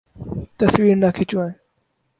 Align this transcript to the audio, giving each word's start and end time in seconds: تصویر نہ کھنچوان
تصویر 0.59 0.95
نہ 1.01 1.09
کھنچوان 1.15 1.51